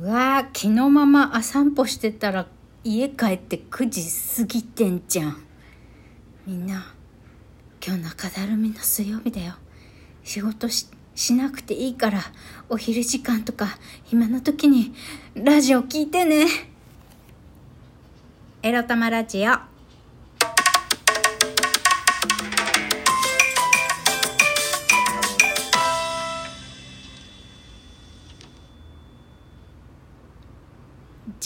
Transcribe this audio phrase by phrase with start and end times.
[0.00, 2.46] わー昨日ママあ散歩してたら
[2.84, 4.02] 家帰って9時
[4.36, 5.42] 過ぎてんじゃん。
[6.46, 6.94] みんな
[7.84, 9.54] 今日中だるみの水曜日だよ。
[10.22, 12.20] 仕事ししなくていいから
[12.68, 14.92] お昼時間とか暇な時に
[15.34, 16.46] ラジオ聞いてね。
[18.62, 19.75] エロ玉ラジオ。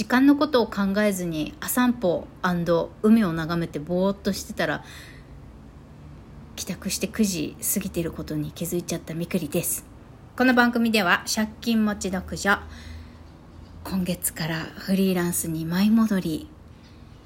[0.00, 2.26] 時間のことを考えずに朝散歩
[3.02, 4.82] 海を眺めてぼーっとしてたら
[6.56, 9.84] 帰宅して9時過ぎてることに気づいちゃったみくりです。
[10.38, 12.62] この番組では借金持ち独女
[13.84, 16.48] 今月からフリーランスに舞い戻り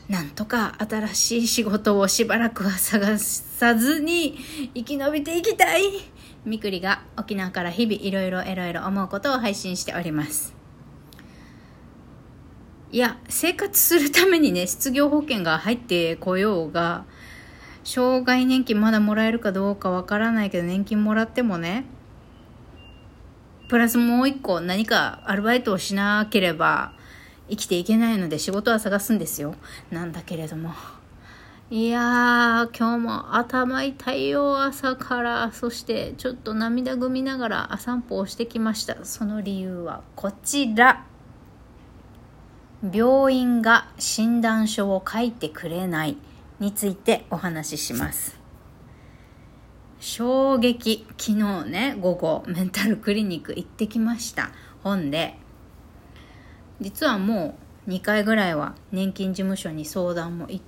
[0.09, 4.37] なんとか新しい仕事をしばらくは探さずに
[4.75, 5.83] 生き延びていきたい
[6.45, 10.54] みくりが沖縄から日々いろいろいろいろ思うことを配信しております。
[12.95, 17.05] いや生活するためにね 失業保険が入ってこようが
[17.83, 21.87] 障害年金まだもらえるかどうかわからないけど年金もらってもね
[23.69, 26.93] プラスもう一個何かアルバイトをしなければ
[27.51, 29.57] 生きていけないので仕事は探すんですよ。
[29.91, 30.73] なんだけれども。
[31.71, 35.51] いやー今日も頭痛いよ朝から。
[35.51, 39.05] そしてちょっと涙ぐみながら散歩をしてきました。
[39.05, 41.05] その理由はこちら。
[42.93, 46.19] 病院が診断書を書いてくれない
[46.61, 48.39] についてお話しします。
[50.01, 54.51] 衝撃昨日ね午後メンタルクリニック行ってきました。
[54.83, 55.37] 本で
[56.81, 60.65] 実はもう2回ぐらいは年金事務所に相談も行っ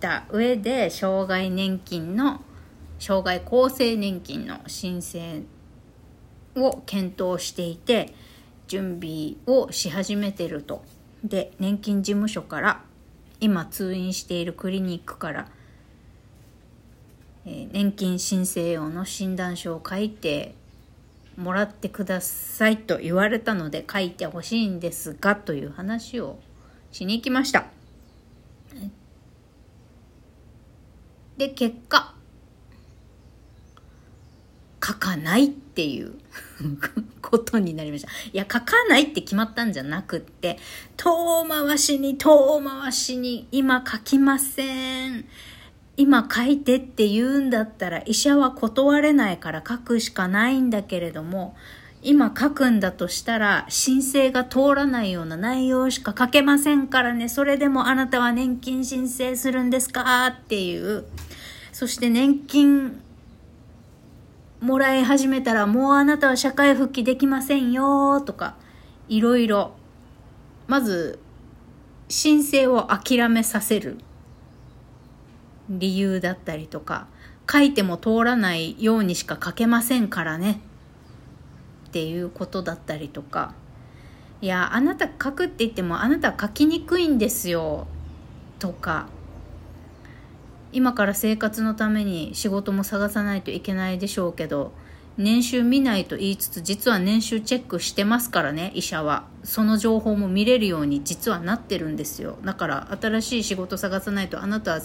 [0.00, 2.42] た上で障害年金の
[2.98, 5.42] 障害厚生年金の申請
[6.56, 8.14] を検討していて
[8.66, 10.84] 準備をし始めてると。
[11.24, 12.82] で年金事務所から
[13.40, 15.48] 今通院しているクリニックから、
[17.46, 20.54] えー、年金申請用の診断書を書いて
[21.36, 26.38] もらってくださいと言われたので書いてほしいんですがという話を
[26.92, 27.66] しに行きました。
[31.36, 32.13] で結果
[34.84, 36.12] 書かないっていう
[37.22, 38.08] ことになりました。
[38.08, 40.58] いや、書かないって決まったんじゃなくって、
[40.96, 45.24] 遠回しに遠回しに今書きません。
[45.96, 51.56] 今書いてって言うんだったら医者は断れないから書くしかないんだけれども、
[52.02, 57.30] 今書くんだとしたら申請が通らないような内容しか書けませんからね。
[57.30, 61.06] それでもあなたは年金申請するんですかっていう。
[61.72, 63.00] そして年金
[64.64, 68.56] もらい始めたらもうあなたは社会復帰できませんよとか、
[69.10, 69.74] いろいろ。
[70.66, 71.18] まず、
[72.08, 73.98] 申請を諦めさせる
[75.68, 77.08] 理由だったりとか、
[77.50, 80.62] 書いても通らないようにしか書けませんからね
[81.88, 83.52] っていうことだったりとか、
[84.40, 87.86] いや、あなた書くって言ってもあなた書きにくいんですよ
[88.58, 89.08] とか、
[90.74, 94.72] 今から生活のために仕事も探さないといけないでしょうけど
[95.16, 99.24] 年収見ないと言いつつ実は年収チェックしてますからね医者は。
[99.44, 102.38] その情報も見れるように実はなってるんですよ。
[102.44, 104.80] だから新しい仕事探さないとあなたは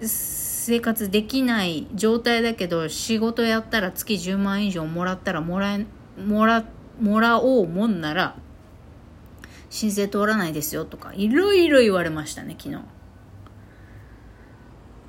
[0.00, 5.86] 生活できない状態だけど仕事やったら月10万以上もらったらもらえ
[6.24, 6.64] もら
[7.00, 8.36] もらおうもんなら
[9.68, 12.93] 申請通らないですよとかいろいろ言われましたね昨日。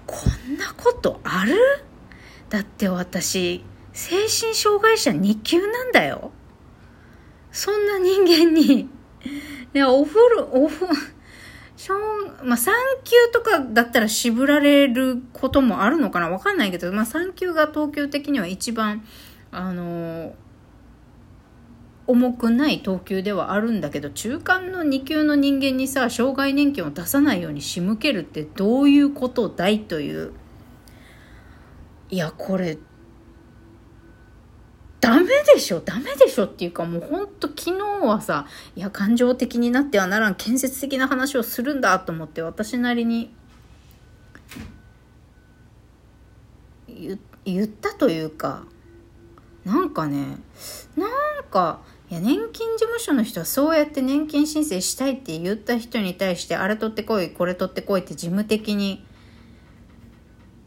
[0.06, 0.18] こ
[0.48, 1.56] んなことある？
[2.50, 6.32] だって私、精神障害者2級なんだよ。
[7.52, 8.88] そんな人間に、い
[9.74, 10.94] や、お風呂、お風呂、
[12.44, 12.72] まあ、3
[13.04, 16.30] 級とかだったら渋られることもあるのかな？
[16.30, 19.06] わかんないけど、まあ、3級が東京的には一番、
[19.52, 20.34] あのー、
[22.08, 30.34] 重くない等級ではあるんだけど中間の2級の人間にさ障害年金を出さないように仕向けるってどういうことだいという。
[32.12, 32.78] いやこれ
[35.02, 43.34] ダメでしょダメでしょっていうかもうほんと昨日はさいや感情的になってはならん建設的な話をするんだと思って私なりに
[47.46, 48.64] 言ったというか
[49.64, 50.38] なんかね
[50.96, 59.05] なんかいや年金事務所の人はそうやって年金申請したいって言った人に対してあれ取ってこいこれ取ってこいって事務的に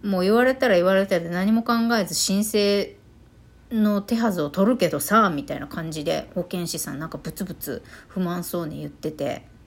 [0.02, 2.96] もう言われたら言われたで何も考えず申請
[3.70, 9.57] の手はずを取るけどさみたいな感じで保健師さんなんかブツブツ不満そうに言ってて。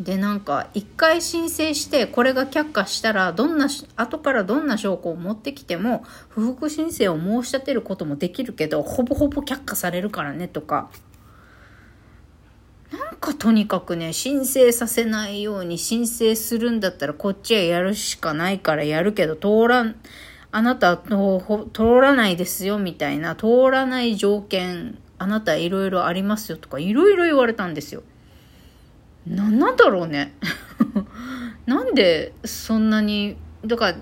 [0.00, 10.90] でなんか一回申請してこれが却下したらどんな後からどんな証拠を持ってきても不服申請を申し立てることもできるけどほぼほぼ却下されるからねとか
[12.92, 19.96] なんかとにかくね申請させないように申請するんだったらこっちはやるしかないからやるけど通らん
[20.52, 21.10] あなた通
[22.00, 28.02] らないですよみたいな通らない条件あなたいろいろありますよとかいろいろ言われたんですよ。
[29.26, 30.34] 何なんだろうね。
[31.66, 33.98] なんでそんなにだから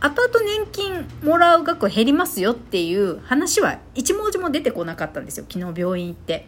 [0.00, 5.46] 後々年金もらう額減りますよっていう話は一文字も出てこなかったんですよ。
[5.50, 6.46] 昨日病院行って。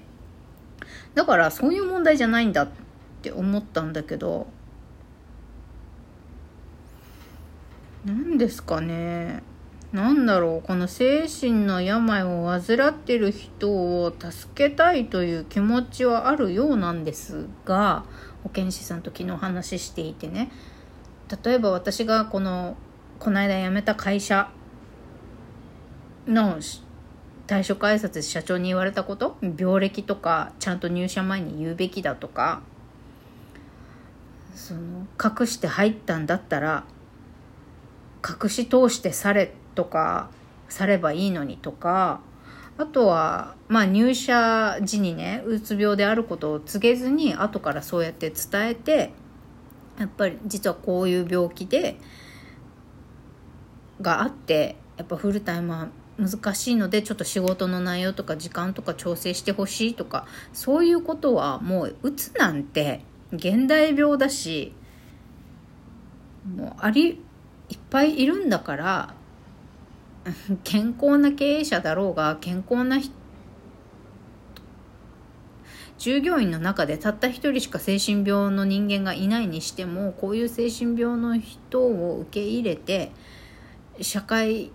[1.14, 2.68] だからそういう問題じゃないんだっ
[3.22, 4.46] て思ったんだけど。
[8.04, 9.42] 何ですかね。
[9.92, 18.04] なんだろうこの精神の病を患ってる人を助けたいという気持ちはあるようなんですが
[18.44, 20.50] 保健師さんと昨日話していてね。
[21.44, 22.76] 例えば私がこの
[23.18, 24.50] この間辞めた会社
[26.26, 26.58] の
[27.46, 32.62] 退職挨拶社長に言われたこと病歴とかちゃんと入社前に言うべきだとか
[34.54, 36.84] その隠して入ったんだったら
[38.26, 40.28] 隠し通してされとか
[40.68, 42.20] さればいいのにとか
[42.76, 49.12] あとは、まあ、入社時にねうつ病であることを告げずに後からそうやって伝えて
[49.98, 51.96] やっぱり実はこういう病気で
[54.02, 55.88] があってやっぱフルタイムは
[56.18, 63.00] 難しいのでちょっと仕事の内容とか時間とか調整してほしいとかそういうことはもううつなんて
[63.32, 64.74] 現代病だし
[66.54, 67.22] もうあり
[67.70, 69.14] いっぱいいるんだから
[70.64, 72.98] 健康な経営者だろうが健康な
[75.98, 83.12] 従業員の中でたった一人しか精神病の人間がいないにしてもこういう精神病の人を受け入れて
[84.00, 84.72] 社会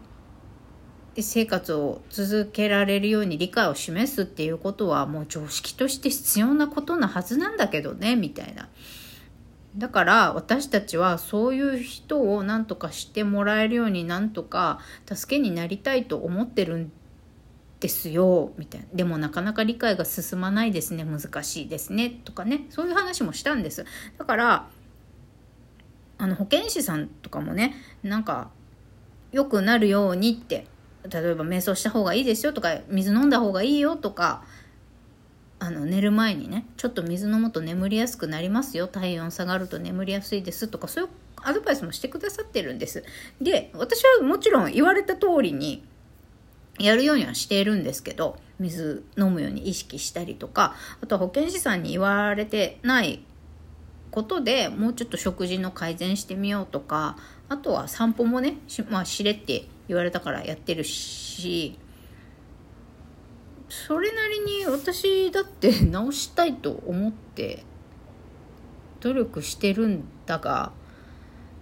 [1.17, 8.67] 生活を続けられるように理解を示すっていうことはもう常識として必要なことなはずなんだけどねみたいな。
[9.77, 16.91] だから私たちはそういう人を何とかしてもらえるようになんとか助けになりたいと思ってるん
[17.81, 18.87] ですよみたいな。
[18.93, 22.67] でもなかなか理解が進まないですね難しいですねとかね。
[22.69, 23.85] そういう話もしたんです。
[24.17, 24.67] だから
[26.17, 28.49] あの保健師さんとかもねなんか
[29.33, 30.67] 良くなるようにって
[31.09, 34.43] 例えば瞑想した方がいいですよとか水飲んだ方がいいよとか
[35.59, 43.03] あの寝る前にねちょっと水飲むと眠りやすくなりますよ体温下がると眠りやすいですとかそういうアドバイスもしてくださってるんです。
[43.39, 45.83] で私はもちろん言われた通りに
[46.79, 53.23] やるようにはしているんですけど水飲むように意識したりとかあとは保健師さんに言われてない
[54.11, 57.17] ことでもうちょっと食事の改善してみようとか
[57.47, 58.57] あとは散歩もね
[58.89, 61.77] まあ、しれって言われたからやってるし
[63.69, 67.63] それなりに私だって直したいと思って
[68.99, 70.71] 努力してるんだが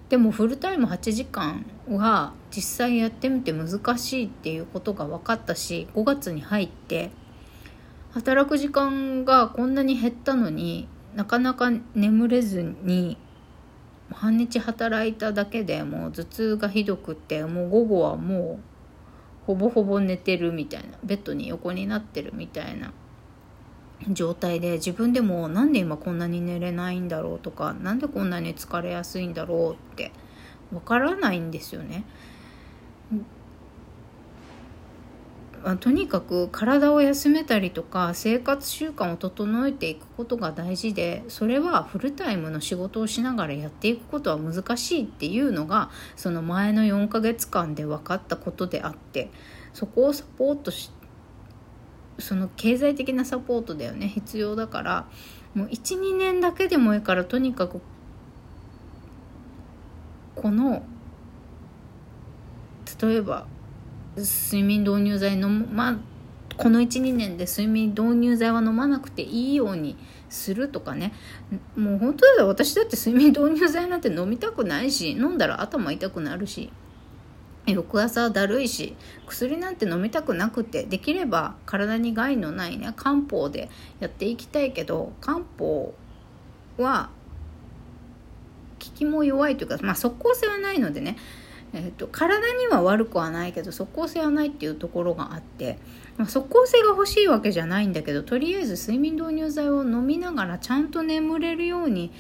[0.10, 7.12] でもフルタイム8時間は実際やってみて難しいっていうことが分かったし5月に入って
[8.12, 13.18] 働く時間がこんなに減ったのになかなか眠れずに
[14.12, 18.73] 半日働いただけでもう頭痛がひどくってもう午後はもう
[19.46, 22.94] ほぼほぼ寝てるみたいなベッドに横になってるみたいな
[24.10, 30.12] 状態で自分でもなんで今こんなに寝れないんだろうとか何でこんなに疲れやすいんだろうって
[30.74, 32.04] わからないんですよね。
[35.64, 49.32] まとにかく体を休めたりとか生活習慣を整えていくことが大事でそれはフルタイムの仕事をしながらやっていくことは難しいっていうのがその前の4ヶ月間で分かったことであって
[49.74, 50.92] そこをサポートし
[52.20, 55.08] その経済的なサポートだよね必要だから
[55.56, 57.82] もう12年だけでもいいからとにかく
[60.36, 60.84] この
[63.02, 63.48] 例えば
[64.18, 66.00] 睡眠導入剤飲ま
[66.58, 69.98] この12年で睡眠導入剤は飲まなくていいように
[70.30, 71.14] するとかね。
[71.76, 76.72] もう本当だ私だって睡眠導入剤なんて飲みたくないし飲んだら頭痛くなるし。
[77.66, 78.94] 翌朝だるいし
[79.26, 83.70] 薬なんて飲みたくなくてできれば体に害のないね漢方で
[84.02, 85.94] やっていきたいけど漢方
[86.78, 87.10] は
[88.84, 91.16] 効きも弱いというかまあ即効性はないのでね。
[91.74, 95.80] えーと、体には悪くはないけど即効性はないっていうところがあって、
[96.18, 102.12] まあ、即効性が欲しいわけじゃないんだけどとりあえず睡眠導入剤を飲みながらちゃんと眠れるように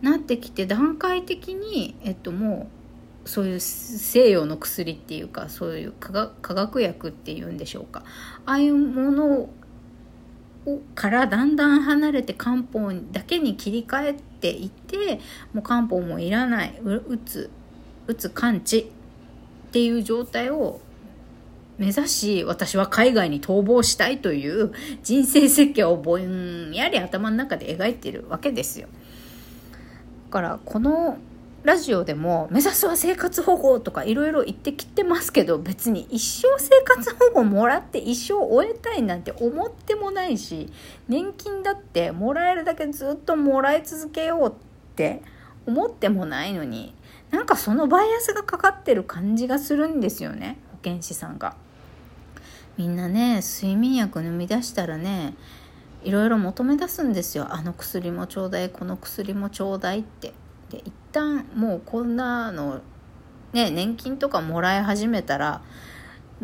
[0.00, 2.68] なってきて段階的に、えっと、も
[3.24, 8.02] うそういう西洋の薬っていうかそういう化学薬っていうんでしょうか。
[8.46, 9.50] ああいうものを
[10.94, 15.20] からだんだん離れて漢方だけに切り替えていって
[15.52, 16.78] もう漢方もいらない。
[16.82, 17.50] うつ
[18.06, 18.90] うつ完治。
[19.70, 20.80] っていう状態を
[21.78, 24.72] 目指し私は海外に逃亡したいという
[25.04, 28.88] 人生設計をぼんやり頭の中で描いてるわけですよ。
[30.28, 31.18] だからこの
[31.62, 40.72] ラジオでも目指すは生活保護とかいろいろ言ってきてますけど別に一生生活保護もらって一生終えたいなんて思ってもないし
[41.08, 44.52] 年金だってもらえるだけずっともらい続けようっ
[44.96, 45.22] て
[45.66, 46.94] 思ってもないのに
[47.30, 51.56] なんかそのバイアスがかかってる感じがするんですよね保健師さんが。
[52.76, 55.34] みんなね睡眠薬飲み出したらね
[56.02, 60.32] いろいろ求め出すんですよあの薬もちょうだいこの薬もちょうだいって
[60.70, 62.80] で一旦もうこんなの
[63.52, 65.62] ね年金とかもらい始めたら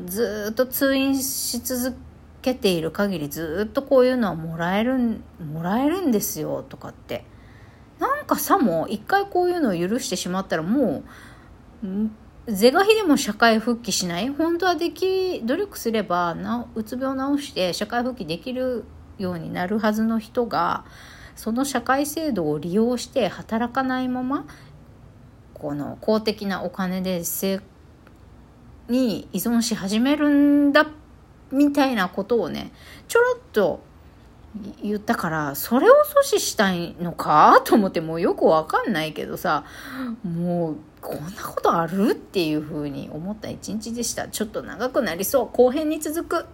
[0.04, 1.96] ずっと通院し続
[2.42, 7.24] けている限りずっとこういうのはもらえるもらえるんですよとかって
[7.98, 11.02] なんかさも一回こういうのを許してしまったらも
[11.82, 12.10] う
[12.46, 18.84] 是が非でも社会復帰しない本当はでき努力すればなうつ病治して社会復帰できる
[19.18, 20.84] ようになるはずの人が
[21.34, 24.46] その社会制度を利用して働かないまま
[25.54, 27.60] この公的なお金で性
[28.88, 30.86] に依存し始めるんだ
[31.50, 32.72] みたいなことをね
[33.08, 33.80] ちょろっと
[34.82, 37.60] 言ったからそれを阻止したいのか？
[37.64, 39.64] と思ってもうよくわかんないけどさ
[40.24, 42.10] もうこんなことある？
[42.12, 44.28] っていうふうに思った一日でした。
[44.28, 45.48] ちょっと長くなりそう。
[45.52, 46.46] 後編に続く。